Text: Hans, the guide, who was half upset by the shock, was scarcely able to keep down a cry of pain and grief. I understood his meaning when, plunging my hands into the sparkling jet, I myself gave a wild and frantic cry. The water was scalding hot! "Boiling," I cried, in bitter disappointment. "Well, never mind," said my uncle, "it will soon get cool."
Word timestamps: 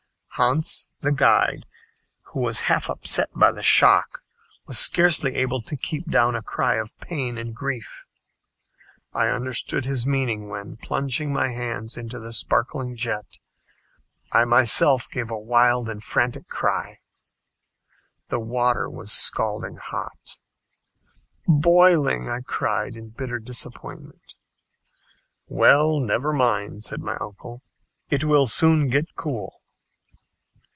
Hans, 0.35 0.87
the 1.01 1.11
guide, 1.11 1.67
who 2.31 2.39
was 2.39 2.61
half 2.61 2.89
upset 2.89 3.27
by 3.35 3.51
the 3.51 3.61
shock, 3.61 4.23
was 4.65 4.79
scarcely 4.79 5.35
able 5.35 5.61
to 5.61 5.75
keep 5.77 6.09
down 6.09 6.35
a 6.35 6.41
cry 6.41 6.77
of 6.77 6.97
pain 6.97 7.37
and 7.37 7.53
grief. 7.53 8.05
I 9.13 9.27
understood 9.27 9.85
his 9.85 10.07
meaning 10.07 10.49
when, 10.49 10.77
plunging 10.77 11.31
my 11.31 11.49
hands 11.49 11.95
into 11.95 12.17
the 12.19 12.33
sparkling 12.33 12.95
jet, 12.95 13.27
I 14.31 14.45
myself 14.45 15.07
gave 15.07 15.29
a 15.29 15.37
wild 15.37 15.87
and 15.89 16.03
frantic 16.03 16.47
cry. 16.47 16.97
The 18.29 18.39
water 18.39 18.89
was 18.89 19.11
scalding 19.11 19.77
hot! 19.77 20.37
"Boiling," 21.47 22.29
I 22.29 22.39
cried, 22.39 22.95
in 22.95 23.09
bitter 23.09 23.37
disappointment. 23.37 24.33
"Well, 25.49 25.99
never 25.99 26.33
mind," 26.33 26.83
said 26.83 27.01
my 27.01 27.15
uncle, 27.21 27.61
"it 28.09 28.23
will 28.23 28.47
soon 28.47 28.87
get 28.89 29.13
cool." 29.15 29.59